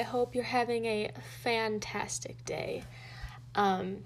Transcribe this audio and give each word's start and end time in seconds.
I 0.00 0.02
hope 0.02 0.34
you're 0.34 0.44
having 0.44 0.86
a 0.86 1.10
fantastic 1.42 2.42
day. 2.46 2.84
Um, 3.54 3.98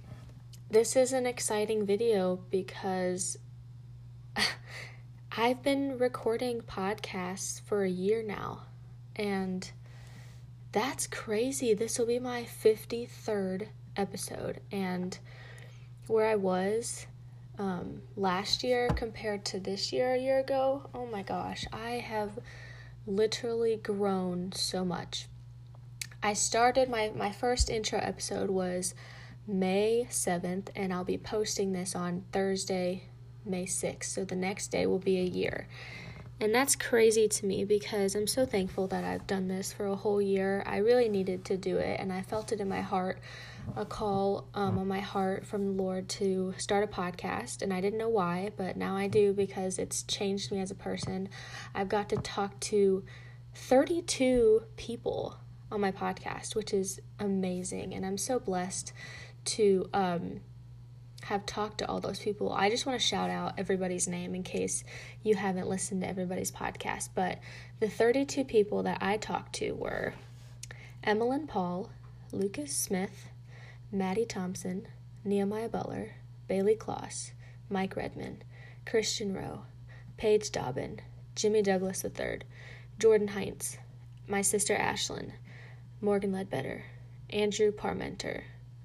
this 0.68 0.96
is 0.96 1.12
an 1.12 1.24
exciting 1.24 1.86
video 1.86 2.40
because 2.50 3.38
I've 5.36 5.62
been 5.62 5.96
recording 5.96 6.62
podcasts 6.62 7.60
for 7.60 7.84
a 7.84 7.88
year 7.88 8.24
now, 8.24 8.62
and 9.14 9.70
that's 10.72 11.06
crazy. 11.06 11.74
This 11.74 11.96
will 11.96 12.06
be 12.06 12.18
my 12.18 12.42
53rd 12.42 13.68
episode, 13.96 14.62
and 14.72 15.16
where 16.08 16.26
I 16.26 16.34
was 16.34 17.06
um, 17.56 18.02
last 18.16 18.64
year 18.64 18.88
compared 18.96 19.44
to 19.44 19.60
this 19.60 19.92
year 19.92 20.14
a 20.14 20.18
year 20.18 20.40
ago, 20.40 20.90
oh 20.92 21.06
my 21.06 21.22
gosh, 21.22 21.66
I 21.72 21.90
have 22.04 22.40
literally 23.06 23.76
grown 23.76 24.50
so 24.50 24.84
much. 24.84 25.28
I 26.24 26.32
started 26.32 26.88
my 26.88 27.12
my 27.14 27.30
first 27.30 27.68
intro 27.68 27.98
episode 27.98 28.48
was 28.48 28.94
May 29.46 30.06
7th 30.08 30.68
and 30.74 30.90
I'll 30.90 31.04
be 31.04 31.18
posting 31.18 31.74
this 31.74 31.94
on 31.94 32.24
Thursday, 32.32 33.10
May 33.44 33.66
6th. 33.66 34.04
So 34.04 34.24
the 34.24 34.34
next 34.34 34.68
day 34.68 34.86
will 34.86 34.98
be 34.98 35.18
a 35.18 35.24
year. 35.24 35.68
And 36.40 36.54
that's 36.54 36.76
crazy 36.76 37.28
to 37.28 37.44
me 37.44 37.66
because 37.66 38.14
I'm 38.14 38.26
so 38.26 38.46
thankful 38.46 38.86
that 38.86 39.04
I've 39.04 39.26
done 39.26 39.48
this 39.48 39.74
for 39.74 39.84
a 39.84 39.96
whole 39.96 40.22
year. 40.22 40.62
I 40.64 40.78
really 40.78 41.10
needed 41.10 41.44
to 41.44 41.58
do 41.58 41.76
it 41.76 42.00
and 42.00 42.10
I 42.10 42.22
felt 42.22 42.52
it 42.52 42.60
in 42.60 42.70
my 42.70 42.80
heart 42.80 43.20
a 43.76 43.84
call 43.84 44.48
um, 44.54 44.78
on 44.78 44.88
my 44.88 45.00
heart 45.00 45.44
from 45.44 45.66
the 45.66 45.82
Lord 45.82 46.08
to 46.08 46.54
start 46.56 46.84
a 46.84 46.86
podcast, 46.86 47.60
and 47.60 47.72
I 47.72 47.80
didn't 47.80 47.98
know 47.98 48.10
why, 48.10 48.50
but 48.58 48.76
now 48.76 48.94
I 48.94 49.08
do 49.08 49.32
because 49.32 49.78
it's 49.78 50.02
changed 50.02 50.52
me 50.52 50.60
as 50.60 50.70
a 50.70 50.74
person. 50.74 51.30
I've 51.74 51.88
got 51.88 52.10
to 52.10 52.16
talk 52.16 52.60
to 52.60 53.04
32 53.54 54.64
people 54.76 55.38
on 55.74 55.80
my 55.80 55.90
podcast, 55.90 56.54
which 56.54 56.72
is 56.72 57.00
amazing, 57.18 57.94
and 57.94 58.06
I'm 58.06 58.16
so 58.16 58.38
blessed 58.38 58.92
to 59.46 59.90
um, 59.92 60.40
have 61.24 61.44
talked 61.44 61.78
to 61.78 61.88
all 61.88 62.00
those 62.00 62.20
people. 62.20 62.52
I 62.52 62.70
just 62.70 62.86
want 62.86 62.98
to 62.98 63.04
shout 63.04 63.28
out 63.28 63.54
everybody's 63.58 64.06
name 64.06 64.34
in 64.34 64.44
case 64.44 64.84
you 65.24 65.34
haven't 65.34 65.68
listened 65.68 66.02
to 66.02 66.08
everybody's 66.08 66.52
podcast, 66.52 67.10
but 67.14 67.40
the 67.80 67.88
32 67.88 68.44
people 68.44 68.84
that 68.84 68.98
I 69.00 69.16
talked 69.16 69.54
to 69.56 69.72
were 69.72 70.14
Emmeline 71.02 71.48
Paul, 71.48 71.90
Lucas 72.30 72.74
Smith, 72.74 73.28
Maddie 73.90 74.24
Thompson, 74.24 74.86
Nehemiah 75.24 75.68
Butler, 75.68 76.12
Bailey 76.46 76.76
Kloss, 76.76 77.32
Mike 77.68 77.96
Redman, 77.96 78.42
Christian 78.86 79.34
Rowe, 79.34 79.62
Paige 80.18 80.52
Dobbin, 80.52 81.00
Jimmy 81.34 81.62
Douglas 81.62 82.04
III, 82.04 82.40
Jordan 83.00 83.28
Heinz, 83.28 83.76
my 84.28 84.40
sister 84.40 84.76
Ashlyn, 84.76 85.32
Morgan 86.04 86.32
Ledbetter, 86.32 86.84
Andrew 87.30 87.72
Parmenter, 87.72 88.42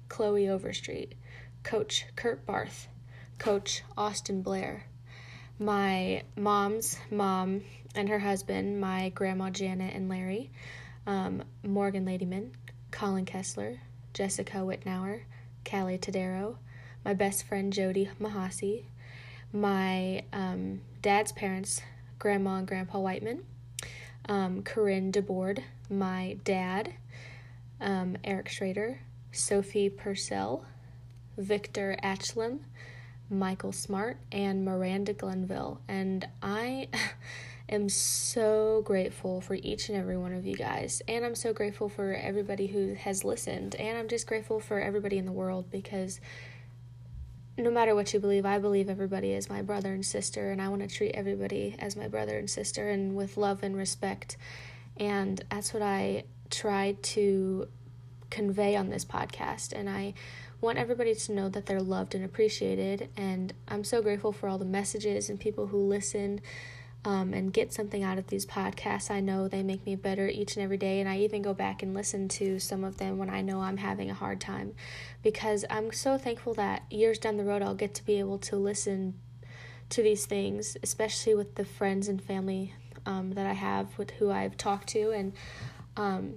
Chloe 0.08 0.48
Overstreet, 0.48 1.14
Coach 1.62 2.06
Kurt 2.16 2.46
Barth, 2.46 2.88
Coach 3.36 3.82
Austin 3.94 4.40
Blair, 4.40 4.86
my 5.58 6.22
mom's 6.34 6.96
mom 7.10 7.60
and 7.94 8.08
her 8.08 8.20
husband, 8.20 8.80
my 8.80 9.10
grandma 9.10 9.50
Janet 9.50 9.94
and 9.94 10.08
Larry, 10.08 10.50
um, 11.06 11.44
Morgan 11.62 12.06
Ladyman, 12.06 12.52
Colin 12.90 13.26
Kessler, 13.26 13.80
Jessica 14.14 14.56
Whitnauer, 14.56 15.20
Callie 15.62 15.98
Tadero, 15.98 16.56
my 17.04 17.12
best 17.12 17.46
friend 17.46 17.70
Jody 17.70 18.08
Mahasi, 18.18 18.84
my 19.52 20.24
um, 20.32 20.80
dad's 21.02 21.32
parents, 21.32 21.82
Grandma 22.18 22.56
and 22.56 22.66
Grandpa 22.66 22.98
Whiteman, 22.98 23.44
um, 24.26 24.62
Corinne 24.62 25.12
DeBoard, 25.12 25.62
my 25.90 26.38
dad, 26.44 26.94
um, 27.80 28.16
Eric 28.24 28.48
Schrader, 28.48 29.00
Sophie 29.32 29.88
Purcell, 29.88 30.64
Victor 31.36 31.96
Atchlam, 32.02 32.60
Michael 33.28 33.72
Smart, 33.72 34.18
and 34.32 34.64
Miranda 34.64 35.12
Glenville. 35.12 35.80
And 35.88 36.28
I 36.42 36.88
am 37.68 37.88
so 37.88 38.82
grateful 38.84 39.40
for 39.40 39.54
each 39.54 39.88
and 39.88 39.96
every 39.96 40.16
one 40.16 40.34
of 40.34 40.44
you 40.44 40.56
guys. 40.56 41.00
And 41.08 41.24
I'm 41.24 41.34
so 41.34 41.52
grateful 41.52 41.88
for 41.88 42.12
everybody 42.12 42.66
who 42.66 42.94
has 42.94 43.24
listened. 43.24 43.74
And 43.76 43.96
I'm 43.96 44.08
just 44.08 44.26
grateful 44.26 44.60
for 44.60 44.80
everybody 44.80 45.16
in 45.18 45.26
the 45.26 45.32
world 45.32 45.70
because 45.70 46.20
no 47.56 47.70
matter 47.70 47.94
what 47.94 48.12
you 48.12 48.20
believe, 48.20 48.46
I 48.46 48.58
believe 48.58 48.88
everybody 48.88 49.32
is 49.32 49.48
my 49.48 49.62
brother 49.62 49.92
and 49.92 50.04
sister. 50.04 50.50
And 50.50 50.60
I 50.60 50.68
want 50.68 50.82
to 50.82 50.88
treat 50.88 51.12
everybody 51.12 51.76
as 51.78 51.96
my 51.96 52.08
brother 52.08 52.38
and 52.38 52.50
sister 52.50 52.90
and 52.90 53.14
with 53.14 53.36
love 53.36 53.62
and 53.62 53.76
respect. 53.76 54.36
And 54.96 55.42
that's 55.50 55.72
what 55.72 55.82
I 55.82 56.24
tried 56.50 57.02
to 57.02 57.68
convey 58.28 58.76
on 58.76 58.90
this 58.90 59.04
podcast. 59.04 59.72
And 59.72 59.88
I 59.88 60.14
want 60.60 60.78
everybody 60.78 61.14
to 61.14 61.32
know 61.32 61.48
that 61.48 61.66
they're 61.66 61.80
loved 61.80 62.14
and 62.14 62.24
appreciated. 62.24 63.08
And 63.16 63.52
I'm 63.68 63.84
so 63.84 64.02
grateful 64.02 64.32
for 64.32 64.48
all 64.48 64.58
the 64.58 64.64
messages 64.64 65.28
and 65.28 65.40
people 65.40 65.68
who 65.68 65.78
listen 65.78 66.40
um, 67.04 67.32
and 67.32 67.52
get 67.52 67.72
something 67.72 68.02
out 68.02 68.18
of 68.18 68.26
these 68.26 68.44
podcasts. 68.44 69.10
I 69.10 69.20
know 69.20 69.48
they 69.48 69.62
make 69.62 69.86
me 69.86 69.96
better 69.96 70.28
each 70.28 70.56
and 70.56 70.62
every 70.62 70.76
day, 70.76 71.00
and 71.00 71.08
I 71.08 71.18
even 71.18 71.40
go 71.40 71.54
back 71.54 71.82
and 71.82 71.94
listen 71.94 72.28
to 72.28 72.58
some 72.58 72.84
of 72.84 72.98
them 72.98 73.16
when 73.16 73.30
I 73.30 73.40
know 73.40 73.60
I'm 73.60 73.78
having 73.78 74.10
a 74.10 74.14
hard 74.14 74.40
time 74.40 74.74
because 75.22 75.64
I'm 75.70 75.92
so 75.92 76.18
thankful 76.18 76.52
that 76.54 76.82
years 76.90 77.18
down 77.18 77.38
the 77.38 77.44
road 77.44 77.62
I'll 77.62 77.74
get 77.74 77.94
to 77.94 78.04
be 78.04 78.18
able 78.18 78.38
to 78.40 78.56
listen 78.56 79.14
to 79.90 80.02
these 80.02 80.26
things, 80.26 80.76
especially 80.82 81.34
with 81.34 81.54
the 81.54 81.64
friends 81.64 82.06
and 82.06 82.22
family 82.22 82.74
um, 83.06 83.32
that 83.32 83.46
I 83.46 83.54
have 83.54 83.96
with 83.98 84.10
who 84.12 84.30
I've 84.30 84.56
talked 84.56 84.88
to. 84.90 85.10
And 85.10 85.32
um, 85.96 86.34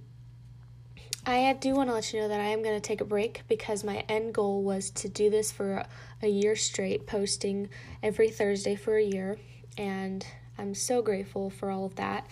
I 1.25 1.53
do 1.53 1.74
want 1.74 1.90
to 1.90 1.94
let 1.94 2.12
you 2.12 2.19
know 2.19 2.28
that 2.28 2.41
I 2.41 2.47
am 2.47 2.62
going 2.64 2.75
to 2.75 2.86
take 2.86 3.00
a 3.00 3.06
break 3.06 3.44
because 3.47 3.84
my 3.84 4.03
end 4.09 4.34
goal 4.34 4.62
was 4.62 4.90
to 4.91 5.08
do 5.08 5.30
this 5.30 5.52
for 5.52 5.86
a 6.22 6.28
year 6.28 6.56
straight, 6.56 7.08
posting 7.08 7.69
every 8.02 8.30
Thursday 8.30 8.75
for 8.75 8.97
a 8.97 9.03
year. 9.03 9.38
And 9.78 10.25
I'm 10.58 10.75
so 10.75 11.02
grateful 11.02 11.50
for 11.50 11.72
all 11.72 11.86
of 11.86 11.96
that. 11.96 12.28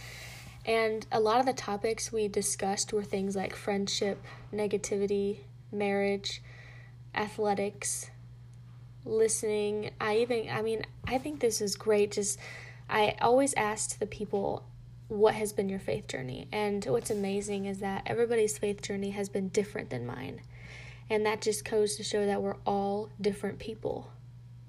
And 0.65 1.07
a 1.11 1.19
lot 1.19 1.39
of 1.39 1.45
the 1.45 1.53
topics 1.53 2.11
we 2.11 2.27
discussed 2.27 2.91
were 2.91 3.03
things 3.03 3.35
like 3.35 3.55
friendship, 3.55 4.23
negativity, 4.53 5.37
marriage, 5.71 6.41
athletics, 7.15 8.11
listening. 9.05 9.91
I 9.99 10.17
even, 10.17 10.49
I 10.49 10.61
mean, 10.61 10.83
I 11.07 11.17
think 11.17 11.39
this 11.39 11.61
is 11.61 11.75
great. 11.75 12.11
Just, 12.11 12.37
I 12.89 13.15
always 13.21 13.53
asked 13.55 13.99
the 13.99 14.05
people, 14.05 14.65
what 15.11 15.35
has 15.35 15.51
been 15.51 15.67
your 15.67 15.79
faith 15.79 16.07
journey? 16.07 16.47
And 16.53 16.85
what's 16.85 17.11
amazing 17.11 17.65
is 17.65 17.79
that 17.79 18.03
everybody's 18.05 18.57
faith 18.57 18.81
journey 18.81 19.09
has 19.09 19.27
been 19.27 19.49
different 19.49 19.89
than 19.89 20.05
mine. 20.05 20.39
And 21.09 21.25
that 21.25 21.41
just 21.41 21.69
goes 21.69 21.97
to 21.97 22.03
show 22.03 22.25
that 22.25 22.41
we're 22.41 22.55
all 22.65 23.09
different 23.19 23.59
people 23.59 24.09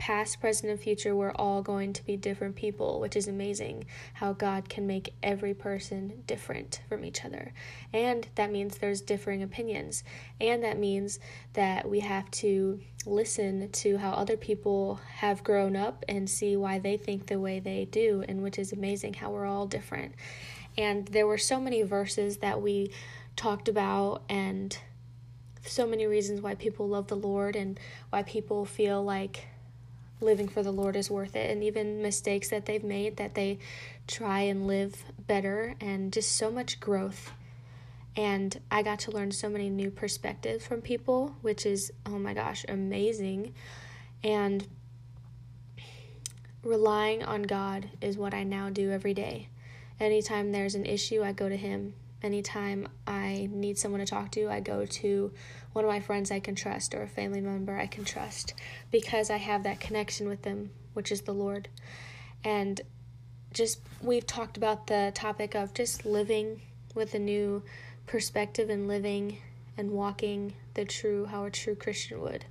past, 0.02 0.40
present, 0.40 0.68
and 0.68 0.80
future, 0.80 1.14
we're 1.14 1.30
all 1.30 1.62
going 1.62 1.92
to 1.92 2.04
be 2.04 2.16
different 2.16 2.56
people, 2.56 2.98
which 2.98 3.14
is 3.14 3.28
amazing 3.28 3.84
how 4.14 4.32
God 4.32 4.68
can 4.68 4.84
make 4.84 5.14
every 5.22 5.54
person 5.54 6.24
different 6.26 6.80
from 6.88 7.04
each 7.04 7.24
other. 7.24 7.54
And 7.92 8.26
that 8.34 8.50
means 8.50 8.78
there's 8.78 9.00
differing 9.00 9.44
opinions. 9.44 10.02
And 10.40 10.64
that 10.64 10.76
means 10.76 11.20
that 11.52 11.88
we 11.88 12.00
have 12.00 12.28
to 12.32 12.80
listen 13.06 13.70
to 13.70 13.96
how 13.96 14.10
other 14.10 14.36
people 14.36 14.98
have 15.18 15.44
grown 15.44 15.76
up 15.76 16.04
and 16.08 16.28
see 16.28 16.56
why 16.56 16.80
they 16.80 16.96
think 16.96 17.28
the 17.28 17.38
way 17.38 17.60
they 17.60 17.84
do, 17.84 18.24
and 18.28 18.42
which 18.42 18.58
is 18.58 18.72
amazing 18.72 19.14
how 19.14 19.30
we're 19.30 19.46
all 19.46 19.66
different. 19.66 20.16
And 20.76 21.06
there 21.06 21.28
were 21.28 21.38
so 21.38 21.60
many 21.60 21.82
verses 21.82 22.38
that 22.38 22.60
we 22.60 22.90
talked 23.36 23.68
about 23.68 24.24
and 24.28 24.76
so 25.64 25.86
many 25.86 26.06
reasons 26.06 26.40
why 26.40 26.56
people 26.56 26.88
love 26.88 27.06
the 27.06 27.14
Lord 27.14 27.54
and 27.54 27.78
why 28.10 28.24
people 28.24 28.64
feel 28.64 29.00
like 29.00 29.46
living 30.22 30.48
for 30.48 30.62
the 30.62 30.72
Lord 30.72 30.96
is 30.96 31.10
worth 31.10 31.36
it, 31.36 31.50
and 31.50 31.62
even 31.62 32.02
mistakes 32.02 32.48
that 32.50 32.66
they've 32.66 32.84
made 32.84 33.16
that 33.16 33.34
they 33.34 33.58
try 34.06 34.40
and 34.40 34.66
live 34.66 35.04
better, 35.26 35.74
and 35.80 36.12
just 36.12 36.32
so 36.32 36.50
much 36.50 36.80
growth. 36.80 37.32
And 38.16 38.60
I 38.70 38.82
got 38.82 39.00
to 39.00 39.10
learn 39.10 39.32
so 39.32 39.48
many 39.48 39.70
new 39.70 39.90
perspectives 39.90 40.66
from 40.66 40.82
people, 40.82 41.36
which 41.40 41.64
is, 41.64 41.92
oh 42.04 42.18
my 42.18 42.34
gosh, 42.34 42.64
amazing. 42.68 43.54
And 44.22 44.66
relying 46.62 47.24
on 47.24 47.42
God 47.42 47.88
is 48.00 48.16
what 48.16 48.34
I 48.34 48.44
now 48.44 48.70
do 48.70 48.90
every 48.90 49.14
day. 49.14 49.48
Anytime 49.98 50.52
there's 50.52 50.74
an 50.74 50.86
issue, 50.86 51.22
I 51.22 51.32
go 51.32 51.48
to 51.48 51.56
Him. 51.56 51.94
Anytime 52.22 52.88
I 53.06 53.48
need 53.50 53.78
someone 53.78 54.00
to 54.00 54.06
talk 54.06 54.30
to, 54.32 54.48
I 54.48 54.60
go 54.60 54.86
to 54.86 55.32
one 55.72 55.84
of 55.84 55.90
my 55.90 56.00
friends 56.00 56.30
I 56.30 56.40
can 56.40 56.54
trust 56.54 56.94
or 56.94 57.02
a 57.02 57.08
family 57.08 57.40
member 57.40 57.76
I 57.76 57.86
can 57.86 58.04
trust 58.04 58.54
because 58.90 59.30
I 59.30 59.38
have 59.38 59.64
that 59.64 59.80
connection 59.80 60.28
with 60.28 60.42
them, 60.42 60.70
which 60.94 61.10
is 61.10 61.22
the 61.22 61.34
Lord. 61.34 61.68
And 62.44 62.80
just 63.52 63.80
we've 64.00 64.26
talked 64.26 64.56
about 64.56 64.86
the 64.86 65.12
topic 65.14 65.54
of 65.54 65.74
just 65.74 66.04
living 66.04 66.62
with 66.94 67.14
a 67.14 67.18
new 67.18 67.62
perspective 68.06 68.70
and 68.70 68.86
living 68.86 69.38
and 69.76 69.90
walking 69.90 70.54
the 70.74 70.84
true 70.84 71.26
how 71.26 71.44
a 71.44 71.50
true 71.50 71.74
Christian 71.74 72.20
would. 72.20 72.44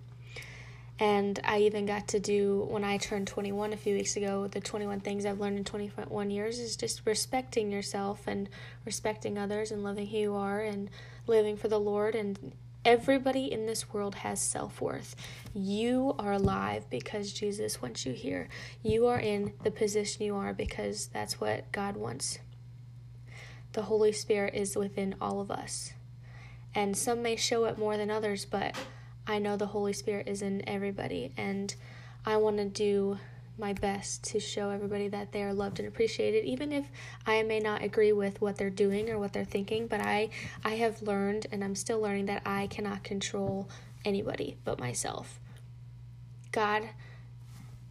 And 1.02 1.40
I 1.44 1.62
even 1.62 1.88
got 1.88 2.10
to 2.10 2.20
do, 2.20 2.68
when 2.70 2.84
I 2.84 2.98
turned 2.98 3.26
21 3.26 3.74
a 3.74 3.78
few 3.78 3.96
weeks 3.96 4.18
ago, 4.18 4.46
the 4.48 4.62
21 4.62 5.00
things 5.00 5.26
I've 5.26 5.40
learned 5.40 5.58
in 5.58 5.64
21 5.64 6.30
years 6.30 6.60
is 6.60 6.76
just 6.76 7.02
respecting 7.06 7.72
yourself 7.72 8.28
and 8.28 8.48
respecting 8.86 9.36
others 9.36 9.72
and 9.72 9.84
loving 9.84 10.06
who 10.06 10.18
you 10.20 10.36
are 10.36 10.62
and 10.62 10.92
living 11.26 11.58
for 11.58 11.70
the 11.70 11.80
Lord. 11.80 12.14
And 12.14 12.52
everybody 12.86 13.52
in 13.52 13.66
this 13.66 13.92
world 13.92 14.14
has 14.14 14.40
self 14.40 14.80
worth. 14.80 15.16
You 15.56 16.14
are 16.20 16.34
alive 16.34 16.88
because 16.92 17.34
Jesus 17.34 17.82
wants 17.82 18.06
you 18.06 18.14
here. 18.14 18.48
You 18.84 19.08
are 19.08 19.20
in 19.20 19.54
the 19.64 19.72
position 19.72 20.24
you 20.24 20.36
are 20.36 20.54
because 20.54 21.08
that's 21.08 21.42
what 21.42 21.72
God 21.72 21.98
wants. 21.98 22.38
The 23.74 23.82
Holy 23.82 24.12
Spirit 24.12 24.54
is 24.54 24.76
within 24.76 25.16
all 25.20 25.42
of 25.42 25.50
us. 25.50 25.94
And 26.76 26.96
some 26.96 27.24
may 27.24 27.38
show 27.38 27.66
it 27.66 27.80
more 27.80 27.98
than 27.98 28.12
others, 28.12 28.46
but 28.46 28.76
I 29.28 29.40
know 29.40 29.58
the 29.58 29.68
Holy 29.68 29.94
Spirit 29.94 30.28
is 30.28 30.42
in 30.42 30.68
everybody, 30.68 31.32
and 31.38 31.74
I 32.26 32.38
want 32.38 32.58
to 32.58 32.66
do 32.66 33.18
my 33.58 33.74
best 33.74 34.24
to 34.24 34.40
show 34.40 34.70
everybody 34.72 35.08
that 35.08 35.32
they 35.32 35.44
are 35.44 35.54
loved 35.54 35.80
and 35.80 35.88
appreciated 35.88 36.46
even 36.46 36.72
if 36.72 36.86
I 37.28 37.44
may 37.44 37.60
not 37.60 37.84
agree 37.84 38.12
with 38.12 38.42
what 38.42 38.58
they're 38.58 38.70
doing 38.70 39.10
or 39.10 39.20
what 39.20 39.34
they're 39.34 39.46
thinking 39.46 39.88
but 39.88 40.02
I 40.02 40.30
I 40.64 40.72
have 40.76 41.02
learned 41.02 41.48
and 41.52 41.64
I'm 41.64 41.76
still 41.76 42.00
learning 42.00 42.26
that 42.26 42.42
I 42.46 42.68
cannot 42.68 43.04
control 43.04 43.70
anybody 44.04 44.58
but 44.64 44.80
myself. 44.80 45.40
God 46.52 46.90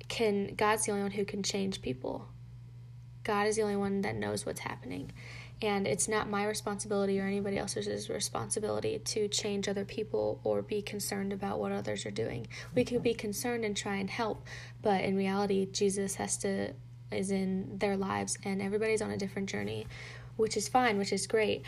can 0.09 0.55
God's 0.55 0.87
the 0.87 0.93
only 0.93 1.05
one 1.05 1.13
who 1.13 1.25
can 1.25 1.43
change 1.43 1.81
people 1.83 2.27
God 3.25 3.47
is 3.47 3.57
the 3.57 3.63
only 3.63 3.77
one 3.77 4.01
that 4.03 4.17
knows 4.17 4.47
what's 4.47 4.61
happening 4.61 5.13
and 5.63 5.87
it's 5.87 6.09
not 6.09 6.29
my 6.29 6.47
responsibility 6.47 7.21
or 7.21 7.27
anybody 7.27 7.59
else's 7.59 8.09
responsibility 8.09 8.99
to 8.99 9.29
change 9.29 9.69
other 9.69 9.85
people 9.85 10.41
or 10.43 10.63
be 10.63 10.81
concerned 10.81 11.33
about 11.33 11.59
what 11.59 11.71
others 11.71 12.07
are 12.07 12.11
doing. 12.11 12.47
We 12.75 12.85
can 12.85 13.01
be 13.01 13.13
concerned 13.13 13.65
and 13.65 13.77
try 13.77 13.97
and 13.97 14.09
help, 14.09 14.47
but 14.81 15.03
in 15.03 15.17
reality, 15.17 15.67
Jesus 15.67 16.15
has 16.17 16.37
to 16.39 16.73
is 17.11 17.33
in 17.33 17.77
their 17.79 17.97
lives 17.97 18.39
and 18.45 18.63
everybody's 18.63 19.03
on 19.03 19.11
a 19.11 19.17
different 19.17 19.49
journey, 19.49 19.87
which 20.37 20.57
is 20.57 20.69
fine, 20.69 20.97
which 20.97 21.13
is 21.13 21.27
great. 21.27 21.65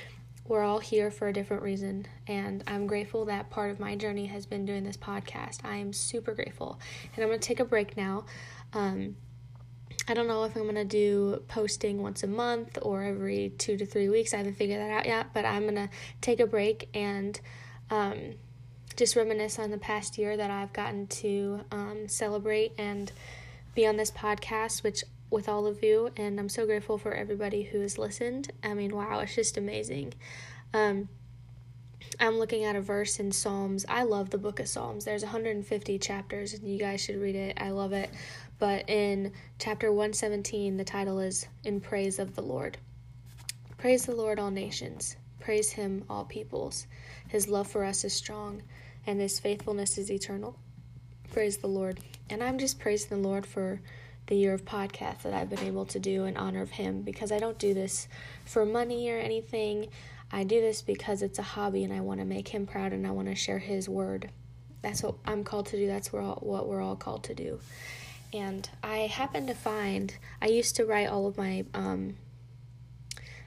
We're 0.47 0.63
all 0.63 0.79
here 0.79 1.11
for 1.11 1.29
a 1.29 1.33
different 1.33 1.63
reason, 1.63 2.07
and 2.27 2.65
I'm 2.67 2.87
grateful 2.87 3.25
that 3.27 3.51
part 3.51 3.71
of 3.71 3.79
my 3.79 3.95
journey 3.95 4.27
has 4.27 4.47
been 4.47 4.65
doing 4.65 4.85
this 4.85 4.97
podcast. 4.97 5.65
I 5.65 5.77
am 5.77 5.93
super 5.93 6.35
grateful. 6.35 6.81
And 7.15 7.23
I'm 7.23 7.29
going 7.29 7.39
to 7.39 7.47
take 7.47 7.61
a 7.61 7.65
break 7.65 7.97
now. 7.97 8.25
Um, 8.73 9.17
I 10.09 10.15
don't 10.15 10.27
know 10.27 10.45
if 10.45 10.57
I'm 10.57 10.67
gonna 10.67 10.85
do 10.85 11.43
posting 11.49 12.03
once 12.03 12.23
a 12.23 12.27
month 12.27 12.79
or 12.83 13.03
every 13.03 13.53
two 13.59 13.77
to 13.77 13.87
three 13.87 14.09
weeks. 14.09 14.35
I 14.35 14.39
haven't 14.39 14.55
figured 14.55 14.81
that 14.81 14.91
out 14.91 15.07
yet, 15.07 15.33
but 15.33 15.45
I'm 15.45 15.65
gonna 15.65 15.91
take 16.21 16.41
a 16.41 16.47
break 16.47 16.89
and 16.93 17.39
um, 17.91 18.35
just 18.97 19.17
reminisce 19.17 19.59
on 19.59 19.71
the 19.71 19.79
past 19.79 20.19
year 20.19 20.37
that 20.37 20.51
I've 20.51 20.73
gotten 20.73 21.07
to 21.09 21.61
um, 21.71 22.09
celebrate 22.09 22.73
and 22.79 23.13
be 23.75 23.87
on 23.87 23.97
this 23.97 24.11
podcast, 24.11 24.83
which 24.83 25.05
with 25.31 25.49
all 25.49 25.67
of 25.67 25.83
you, 25.83 26.11
and 26.17 26.39
I'm 26.39 26.49
so 26.49 26.67
grateful 26.67 26.99
for 26.99 27.15
everybody 27.15 27.63
who 27.63 27.81
has 27.81 27.97
listened. 27.97 28.53
I 28.63 28.75
mean, 28.75 28.95
wow, 28.95 29.21
it's 29.21 29.35
just 29.35 29.57
amazing. 29.57 30.13
Um, 30.75 31.09
I'm 32.21 32.39
looking 32.39 32.65
at 32.65 32.77
a 32.77 32.81
verse 32.81 33.19
in 33.19 33.33
Psalms. 33.33 33.87
I 33.89 34.03
love 34.03 34.31
the 34.31 34.39
book 34.39 34.61
of 34.61 34.69
Psalms. 34.69 35.07
There's 35.07 35.23
150 35.23 35.99
chapters, 35.99 36.53
and 36.53 36.69
you 36.69 36.79
guys 36.79 37.01
should 37.01 37.17
read 37.17 37.35
it. 37.35 37.57
I 37.61 37.71
love 37.71 37.93
it. 37.93 38.11
But 38.63 38.89
in 38.89 39.33
chapter 39.59 39.91
117, 39.91 40.77
the 40.77 40.85
title 40.85 41.19
is 41.19 41.49
In 41.65 41.81
Praise 41.81 42.21
of 42.21 42.37
the 42.37 42.43
Lord. 42.43 42.79
Praise 43.77 44.07
the 44.07 44.15
Lord, 44.15 44.39
all 44.39 44.53
nations. 44.53 45.17
Praise 45.41 45.73
him, 45.73 46.05
all 46.09 46.25
peoples. 46.25 46.87
His 47.27 47.49
love 47.49 47.67
for 47.67 47.83
us 47.83 48.05
is 48.05 48.13
strong, 48.13 48.63
and 49.05 49.21
his 49.21 49.41
faithfulness 49.41 49.99
is 49.99 50.13
eternal. 50.13 50.57
Praise 51.33 51.57
the 51.57 51.67
Lord. 51.67 51.99
And 52.31 52.41
I'm 52.41 52.57
just 52.57 52.79
praising 52.79 53.21
the 53.21 53.29
Lord 53.29 53.45
for 53.45 53.81
the 54.29 54.37
year 54.37 54.55
of 54.55 54.65
podcasts 54.65 55.23
that 55.23 55.35
I've 55.35 55.51
been 55.51 55.67
able 55.67 55.87
to 55.87 55.99
do 55.99 56.27
in 56.27 56.37
honor 56.37 56.63
of 56.63 56.71
him 56.71 57.03
because 57.03 57.33
I 57.33 57.41
don't 57.41 57.59
do 57.59 57.75
this 57.75 58.07
for 58.45 58.65
money 58.65 59.11
or 59.11 59.19
anything. 59.19 59.89
I 60.31 60.45
do 60.45 60.61
this 60.61 60.83
because 60.83 61.23
it's 61.23 61.41
a 61.41 61.43
hobby 61.43 61.83
and 61.83 61.93
I 61.93 62.01
want 62.01 62.21
to 62.21 62.25
make 62.25 62.47
him 62.47 62.67
proud 62.67 62.93
and 62.93 63.09
I 63.09 63.11
want 63.11 63.27
to 63.27 63.35
share 63.35 63.59
his 63.59 63.89
word. 63.89 64.31
That's 64.83 65.03
what 65.03 65.17
I'm 65.27 65.43
called 65.43 65.67
to 65.67 65.77
do. 65.77 65.89
That's 65.89 66.13
what 66.13 66.47
we're 66.47 66.81
all 66.81 66.95
called 66.95 67.25
to 67.25 67.35
do. 67.35 67.59
And 68.33 68.69
I 68.83 68.99
happened 68.99 69.49
to 69.49 69.55
find, 69.55 70.15
I 70.41 70.47
used 70.47 70.77
to 70.77 70.87
write 70.87 71.09
all 71.09 71.27
of 71.27 71.37
my 71.37 71.65
um, 71.75 72.17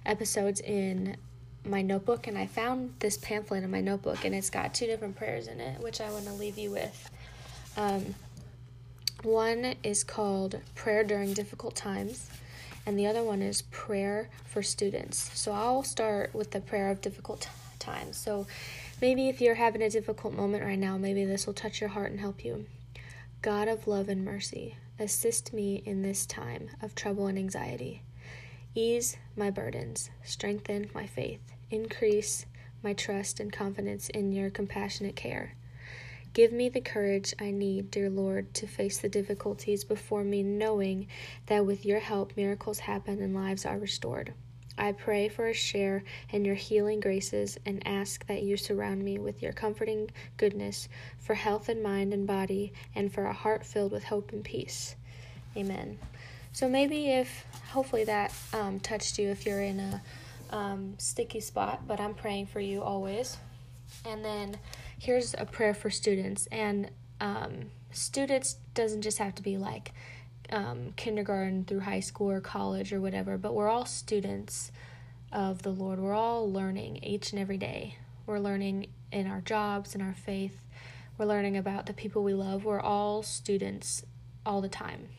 episodes 0.05 0.59
in 0.61 1.17
my 1.65 1.81
notebook, 1.81 2.27
and 2.27 2.37
I 2.37 2.45
found 2.45 2.93
this 2.99 3.17
pamphlet 3.17 3.63
in 3.63 3.71
my 3.71 3.81
notebook, 3.81 4.23
and 4.25 4.35
it's 4.35 4.51
got 4.51 4.73
two 4.75 4.85
different 4.85 5.15
prayers 5.15 5.47
in 5.47 5.59
it, 5.59 5.81
which 5.81 5.99
I 5.99 6.11
want 6.11 6.25
to 6.25 6.33
leave 6.33 6.57
you 6.57 6.71
with. 6.71 7.09
Um, 7.75 8.13
one 9.23 9.75
is 9.81 10.03
called 10.03 10.59
Prayer 10.75 11.03
During 11.03 11.33
Difficult 11.33 11.75
Times 11.75 12.29
and 12.85 12.97
the 12.99 13.07
other 13.07 13.23
one 13.23 13.41
is 13.41 13.63
prayer 13.63 14.29
for 14.45 14.61
students. 14.61 15.31
So 15.37 15.51
I'll 15.51 15.83
start 15.83 16.33
with 16.33 16.51
the 16.51 16.61
prayer 16.61 16.91
of 16.91 17.01
difficult 17.01 17.49
times. 17.79 18.17
So 18.17 18.45
maybe 19.01 19.27
if 19.27 19.41
you're 19.41 19.55
having 19.55 19.81
a 19.81 19.89
difficult 19.89 20.33
moment 20.33 20.63
right 20.63 20.77
now, 20.77 20.97
maybe 20.97 21.25
this 21.25 21.47
will 21.47 21.53
touch 21.53 21.81
your 21.81 21.89
heart 21.89 22.11
and 22.11 22.19
help 22.19 22.45
you. 22.45 22.65
God 23.45 23.67
of 23.67 23.85
love 23.85 24.09
and 24.09 24.25
mercy, 24.25 24.75
assist 24.97 25.53
me 25.53 25.83
in 25.85 26.01
this 26.01 26.25
time 26.25 26.71
of 26.81 26.95
trouble 26.95 27.27
and 27.27 27.37
anxiety. 27.37 28.01
Ease 28.73 29.17
my 29.35 29.51
burdens, 29.51 30.09
strengthen 30.23 30.89
my 30.95 31.05
faith, 31.05 31.53
increase 31.69 32.47
my 32.81 32.93
trust 32.93 33.39
and 33.39 33.53
confidence 33.53 34.09
in 34.09 34.31
your 34.31 34.49
compassionate 34.49 35.15
care. 35.15 35.53
Give 36.33 36.51
me 36.51 36.69
the 36.69 36.81
courage 36.81 37.35
I 37.39 37.51
need, 37.51 37.91
dear 37.91 38.09
Lord, 38.09 38.51
to 38.55 38.65
face 38.65 38.97
the 38.97 39.09
difficulties 39.09 39.83
before 39.83 40.23
me, 40.23 40.41
knowing 40.41 41.05
that 41.45 41.67
with 41.67 41.85
your 41.85 41.99
help, 41.99 42.35
miracles 42.35 42.79
happen 42.79 43.21
and 43.21 43.35
lives 43.35 43.63
are 43.63 43.77
restored. 43.77 44.33
I 44.77 44.91
pray 44.91 45.29
for 45.29 45.47
a 45.47 45.53
share 45.53 46.03
in 46.31 46.43
your 46.45 46.55
healing 46.55 46.99
graces 46.99 47.57
and 47.65 47.85
ask 47.87 48.25
that 48.27 48.43
you 48.43 48.57
surround 48.57 49.03
me 49.03 49.17
with 49.19 49.41
your 49.41 49.53
comforting 49.53 50.09
goodness 50.37 50.89
for 51.19 51.33
health 51.33 51.69
in 51.69 51.81
mind 51.81 52.13
and 52.13 52.27
body 52.27 52.73
and 52.93 53.13
for 53.13 53.25
a 53.25 53.33
heart 53.33 53.65
filled 53.65 53.91
with 53.91 54.03
hope 54.03 54.31
and 54.33 54.43
peace. 54.43 54.95
Amen. 55.55 55.97
So 56.51 56.69
maybe 56.69 57.09
if, 57.09 57.45
hopefully, 57.71 58.05
that 58.05 58.33
um, 58.53 58.79
touched 58.79 59.17
you 59.19 59.29
if 59.29 59.45
you're 59.45 59.61
in 59.61 59.79
a 59.79 60.01
um, 60.51 60.95
sticky 60.97 61.39
spot, 61.39 61.87
but 61.87 61.99
I'm 61.99 62.13
praying 62.13 62.47
for 62.47 62.59
you 62.59 62.81
always. 62.81 63.37
And 64.05 64.23
then 64.23 64.57
here's 64.99 65.35
a 65.37 65.45
prayer 65.45 65.73
for 65.73 65.89
students. 65.89 66.47
And 66.47 66.91
um, 67.19 67.71
students 67.91 68.57
doesn't 68.73 69.01
just 69.01 69.17
have 69.17 69.35
to 69.35 69.43
be 69.43 69.57
like 69.57 69.91
um, 70.51 70.93
kindergarten 70.95 71.65
through 71.65 71.81
high 71.81 71.99
school 71.99 72.29
or 72.31 72.41
college 72.41 72.93
or 72.93 73.01
whatever, 73.01 73.37
but 73.37 73.53
we're 73.53 73.69
all 73.69 73.85
students 73.85 74.71
of 75.35 75.63
the 75.63 75.69
Lord. 75.69 75.99
We're 75.99 76.15
all 76.15 76.49
learning 76.49 77.03
each 77.03 77.33
and 77.33 77.41
every 77.41 77.57
day. 77.57 77.97
We're 78.25 78.39
learning 78.39 78.87
in 79.11 79.27
our 79.27 79.41
jobs, 79.41 79.93
in 79.93 80.01
our 80.01 80.15
faith. 80.15 80.57
We're 81.17 81.25
learning 81.25 81.57
about 81.57 81.85
the 81.85 81.93
people 81.93 82.23
we 82.23 82.33
love. 82.33 82.63
We're 82.63 82.79
all 82.79 83.21
students 83.21 84.05
all 84.45 84.61
the 84.61 84.69
time. 84.69 85.09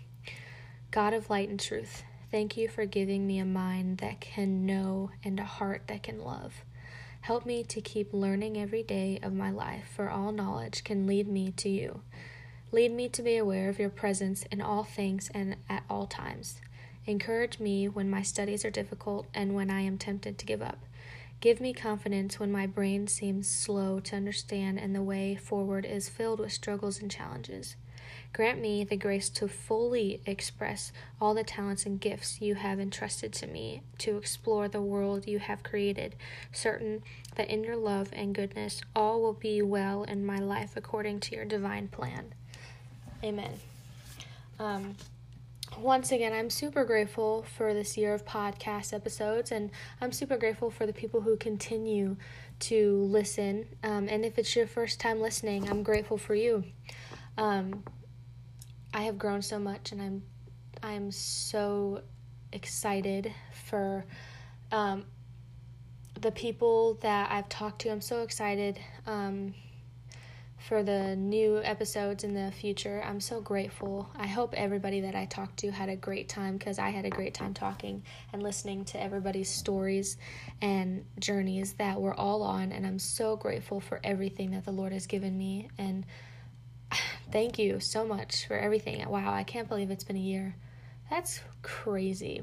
God 0.91 1.13
of 1.13 1.29
light 1.29 1.51
and 1.51 1.61
truth, 1.61 2.03
thank 2.31 2.57
you 2.57 2.67
for 2.67 2.87
giving 2.87 3.27
me 3.27 3.39
a 3.39 3.45
mind 3.45 3.99
that 3.99 4.23
can 4.23 4.65
know 4.65 5.11
and 5.23 5.39
a 5.39 5.45
heart 5.45 5.83
that 5.89 6.03
can 6.03 6.23
love. 6.23 6.65
Help 7.21 7.45
me 7.45 7.63
to 7.65 7.83
keep 7.83 8.15
learning 8.15 8.57
every 8.57 8.83
day 8.83 9.19
of 9.23 9.35
my 9.35 9.51
life, 9.51 9.85
for 9.95 10.09
all 10.09 10.33
knowledge 10.33 10.83
can 10.83 11.07
lead 11.07 11.29
me 11.29 11.53
to 11.59 11.69
you. 11.69 12.01
Lead 12.73 12.93
me 12.93 13.09
to 13.11 13.23
be 13.23 13.37
aware 13.37 13.69
of 13.69 13.79
your 13.79 13.91
presence 13.91 14.45
in 14.51 14.63
all 14.63 14.85
things 14.85 15.31
and 15.35 15.57
at 15.69 15.83
all 15.91 16.07
times. 16.07 16.61
Encourage 17.07 17.61
me 17.61 17.89
when 17.89 18.11
my 18.11 18.23
studies 18.23 18.65
are 18.65 18.71
difficult 18.71 19.27
and 19.33 19.55
when 19.55 19.71
I 19.71 19.83
am 19.83 19.97
tempted 19.97 20.39
to 20.39 20.47
give 20.47 20.61
up. 20.61 20.79
Give 21.41 21.61
me 21.61 21.73
confidence 21.73 22.41
when 22.41 22.51
my 22.51 22.67
brain 22.67 23.07
seems 23.07 23.49
slow 23.49 24.01
to 24.01 24.17
understand 24.17 24.81
and 24.81 24.95
the 24.95 25.03
way 25.03 25.37
forward 25.37 25.85
is 25.85 26.09
filled 26.09 26.41
with 26.41 26.53
struggles 26.53 27.01
and 27.01 27.11
challenges. 27.11 27.77
Grant 28.33 28.61
me 28.61 28.85
the 28.85 28.97
grace 28.97 29.29
to 29.31 29.49
fully 29.49 30.21
express 30.27 30.93
all 31.21 31.35
the 31.35 31.45
talents 31.45 31.87
and 31.87 32.01
gifts 32.01 32.41
you 32.41 32.55
have 32.55 32.81
entrusted 32.81 33.33
to 33.35 33.47
me 33.47 33.83
to 33.99 34.17
explore 34.17 34.69
the 34.69 34.81
world 34.81 35.27
you 35.27 35.39
have 35.39 35.63
created, 35.63 36.17
certain 36.53 37.03
that 37.37 37.49
in 37.49 37.65
your 37.65 37.77
love 37.77 38.11
and 38.13 38.35
goodness 38.35 38.81
all 38.95 39.23
will 39.23 39.33
be 39.33 39.63
well 39.63 40.05
in 40.05 40.25
my 40.25 40.39
life 40.39 40.73
according 40.77 41.21
to 41.21 41.35
your 41.35 41.45
divine 41.45 41.89
plan. 41.89 42.35
Amen. 43.23 43.53
Um, 44.59 44.97
once 45.79 46.13
again, 46.13 46.33
I'm 46.33 46.51
super 46.51 46.85
grateful 46.85 47.43
for 47.43 47.75
this 47.75 47.97
year 47.97 48.15
of 48.15 48.25
podcast 48.25 48.93
episodes, 48.93 49.53
and 49.53 49.71
I'm 50.01 50.13
super 50.13 50.37
grateful 50.37 50.71
for 50.71 50.87
the 50.87 50.93
people 50.93 51.21
who 51.21 51.37
continue 51.37 52.17
to 52.61 53.03
listen. 53.05 53.67
Um, 53.83 54.09
and 54.09 54.25
if 54.25 54.39
it's 54.39 54.55
your 54.57 54.67
first 54.67 55.01
time 55.01 55.21
listening, 55.21 55.69
I'm 55.69 55.83
grateful 55.83 56.19
for 56.19 56.35
you. 56.35 56.65
Um, 57.37 57.85
I 58.95 59.03
have 59.03 59.19
grown 59.19 59.43
so 59.43 59.59
much, 59.59 59.93
and 59.93 60.01
I'm 60.01 60.23
I'm 60.83 61.11
so 61.11 62.03
excited 62.53 63.33
for 63.65 64.05
um, 64.73 65.05
the 66.21 66.31
people 66.31 66.95
that 67.03 67.31
I've 67.31 67.49
talked 67.49 67.83
to. 67.83 67.91
I'm 67.91 68.01
so 68.01 68.23
excited 68.23 68.79
um, 69.07 69.55
for 70.59 70.83
the 70.83 71.15
new 71.17 71.61
episodes 71.63 72.25
in 72.25 72.35
the 72.35 72.51
future. 72.51 73.03
I'm 73.05 73.21
so 73.21 73.41
grateful. 73.41 74.11
I 74.17 74.27
hope 74.27 74.55
everybody 74.55 75.03
that 75.03 75.15
I 75.15 75.27
talked 75.27 75.59
to 75.59 75.71
had 75.71 75.89
a 75.89 75.97
great 75.97 76.29
time 76.29 76.57
because 76.57 76.79
I 76.79 76.91
had 76.91 77.05
a 77.05 77.11
great 77.11 77.35
time 77.35 77.55
talking 77.55 78.03
and 78.33 78.43
listening 78.43 78.85
to 78.87 79.03
everybody's 79.03 79.51
stories 79.51 80.17
and 80.63 81.05
journeys 81.19 81.75
that 81.75 82.01
we're 82.01 82.15
all 82.15 82.43
on. 82.43 82.73
And 82.73 82.87
I'm 82.87 82.99
so 82.99 83.37
grateful 83.37 83.81
for 83.81 84.01
everything 84.03 84.53
that 84.53 84.65
the 84.65 84.73
Lord 84.73 84.93
has 84.93 85.07
given 85.07 85.37
me. 85.37 85.69
And 85.79 86.07
thank 87.31 87.59
you 87.59 87.79
so 87.79 88.07
much 88.07 88.47
for 88.47 88.57
everything. 88.57 89.07
Wow, 89.09 89.33
I 89.33 89.45
can't 89.45 89.69
believe 89.69 89.91
it's 89.91 90.05
been 90.05 90.17
a 90.17 90.21
year. 90.21 90.57
That's 91.11 91.41
crazy. 91.63 92.43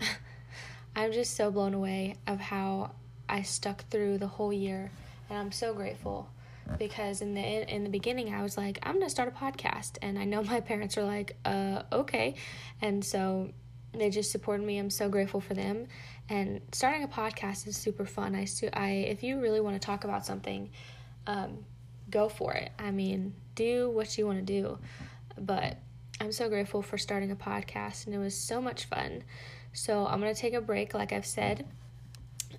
I'm 0.96 1.12
just 1.12 1.36
so 1.36 1.50
blown 1.50 1.74
away 1.74 2.16
of 2.26 2.40
how 2.40 2.92
I 3.28 3.42
stuck 3.42 3.86
through 3.88 4.18
the 4.18 4.26
whole 4.26 4.52
year 4.52 4.90
and 5.28 5.38
I'm 5.38 5.52
so 5.52 5.74
grateful 5.74 6.28
because 6.78 7.20
in 7.20 7.34
the 7.34 7.74
in 7.74 7.84
the 7.84 7.90
beginning 7.90 8.34
I 8.34 8.42
was 8.42 8.56
like 8.56 8.78
I'm 8.82 8.94
going 8.94 9.06
to 9.06 9.10
start 9.10 9.28
a 9.28 9.32
podcast 9.32 9.98
and 10.02 10.18
I 10.18 10.24
know 10.24 10.42
my 10.42 10.60
parents 10.72 10.98
are 10.98 11.04
like 11.04 11.36
uh 11.44 11.82
okay 11.92 12.34
and 12.80 13.04
so 13.04 13.50
they 13.98 14.10
just 14.10 14.30
supported 14.30 14.64
me. 14.64 14.78
I'm 14.78 14.90
so 14.90 15.08
grateful 15.08 15.40
for 15.40 15.54
them. 15.54 15.86
And 16.28 16.60
starting 16.72 17.02
a 17.02 17.08
podcast 17.08 17.66
is 17.66 17.76
super 17.76 18.04
fun. 18.04 18.34
I 18.34 18.46
I 18.72 18.90
if 18.90 19.22
you 19.22 19.40
really 19.40 19.60
want 19.60 19.80
to 19.80 19.84
talk 19.84 20.04
about 20.04 20.26
something, 20.26 20.70
um, 21.26 21.64
go 22.10 22.28
for 22.28 22.52
it. 22.52 22.70
I 22.78 22.90
mean, 22.90 23.34
do 23.54 23.90
what 23.90 24.16
you 24.18 24.26
want 24.26 24.38
to 24.38 24.44
do. 24.44 24.78
But 25.38 25.78
I'm 26.20 26.32
so 26.32 26.48
grateful 26.48 26.82
for 26.82 26.98
starting 26.98 27.30
a 27.30 27.36
podcast 27.36 28.06
and 28.06 28.14
it 28.14 28.18
was 28.18 28.36
so 28.36 28.60
much 28.60 28.84
fun. 28.84 29.22
So 29.72 30.06
I'm 30.06 30.20
going 30.20 30.34
to 30.34 30.40
take 30.40 30.54
a 30.54 30.60
break 30.60 30.94
like 30.94 31.12
I've 31.12 31.26
said 31.26 31.66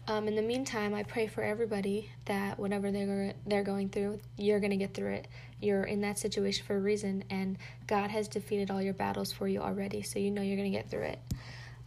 um, 0.07 0.27
in 0.27 0.35
the 0.35 0.41
meantime, 0.41 0.93
I 0.93 1.03
pray 1.03 1.27
for 1.27 1.43
everybody 1.43 2.09
that 2.25 2.57
whatever 2.57 2.91
they're 2.91 3.33
they're 3.45 3.63
going 3.63 3.89
through, 3.89 4.19
you're 4.37 4.61
gonna 4.61 4.77
get 4.77 4.93
through 4.93 5.13
it. 5.13 5.27
You're 5.59 5.83
in 5.83 6.01
that 6.01 6.17
situation 6.17 6.65
for 6.65 6.77
a 6.77 6.79
reason, 6.79 7.25
and 7.29 7.57
God 7.87 8.09
has 8.09 8.29
defeated 8.29 8.71
all 8.71 8.81
your 8.81 8.93
battles 8.93 9.33
for 9.33 9.47
you 9.47 9.59
already, 9.59 10.01
so 10.01 10.19
you 10.19 10.31
know 10.31 10.41
you're 10.41 10.55
gonna 10.55 10.69
get 10.69 10.89
through 10.89 11.03
it. 11.03 11.19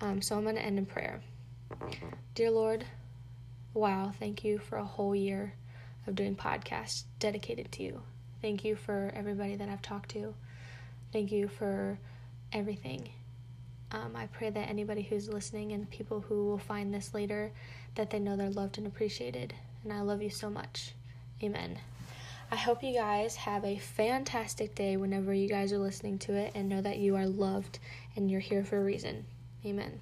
Um, 0.02 0.20
so 0.20 0.36
I'm 0.36 0.44
gonna 0.44 0.60
end 0.60 0.78
in 0.78 0.84
prayer. 0.84 1.22
Dear 2.34 2.50
Lord, 2.50 2.84
wow, 3.72 4.12
thank 4.18 4.44
you 4.44 4.58
for 4.58 4.76
a 4.76 4.84
whole 4.84 5.14
year 5.14 5.54
of 6.06 6.14
doing 6.14 6.36
podcasts 6.36 7.04
dedicated 7.18 7.72
to 7.72 7.82
you. 7.82 8.02
Thank 8.42 8.64
you 8.64 8.76
for 8.76 9.12
everybody 9.14 9.56
that 9.56 9.68
I've 9.68 9.82
talked 9.82 10.10
to. 10.10 10.34
Thank 11.12 11.32
you 11.32 11.48
for 11.48 11.98
everything. 12.52 13.10
Um, 13.92 14.14
I 14.14 14.26
pray 14.26 14.50
that 14.50 14.68
anybody 14.68 15.02
who's 15.02 15.28
listening 15.28 15.72
and 15.72 15.90
people 15.90 16.20
who 16.20 16.46
will 16.46 16.58
find 16.58 16.94
this 16.94 17.12
later 17.12 17.52
that 17.94 18.10
they 18.10 18.18
know 18.18 18.36
they're 18.36 18.50
loved 18.50 18.78
and 18.78 18.86
appreciated. 18.86 19.54
And 19.84 19.92
I 19.92 20.00
love 20.00 20.22
you 20.22 20.30
so 20.30 20.50
much. 20.50 20.94
Amen. 21.42 21.78
I 22.52 22.56
hope 22.56 22.82
you 22.82 22.92
guys 22.92 23.36
have 23.36 23.64
a 23.64 23.78
fantastic 23.78 24.74
day 24.74 24.96
whenever 24.96 25.32
you 25.32 25.48
guys 25.48 25.72
are 25.72 25.78
listening 25.78 26.18
to 26.20 26.34
it 26.34 26.52
and 26.54 26.68
know 26.68 26.80
that 26.82 26.98
you 26.98 27.14
are 27.14 27.26
loved 27.26 27.78
and 28.16 28.30
you're 28.30 28.40
here 28.40 28.64
for 28.64 28.78
a 28.78 28.84
reason. 28.84 29.24
Amen. 29.64 30.00